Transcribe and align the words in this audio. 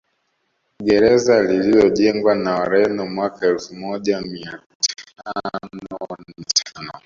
Gereza 0.79 1.41
lililojengwa 1.43 2.35
na 2.35 2.51
Wareno 2.55 3.05
mwaka 3.07 3.45
elfu 3.47 3.75
moja 3.75 4.21
mia 4.21 4.59
tano 5.23 5.71
na 6.09 6.17
tano 6.63 6.91